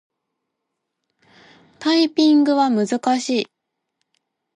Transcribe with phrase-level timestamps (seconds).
[1.77, 2.87] タイピングは難
[3.19, 3.51] しい。